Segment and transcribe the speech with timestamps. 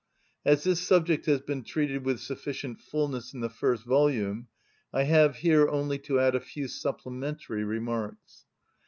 [0.43, 4.47] As this subject has been treated with sufficient fulness in the first volume,
[4.91, 8.45] I have here only to add a few supplementary remarks.